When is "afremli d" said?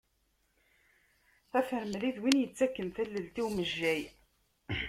1.59-2.17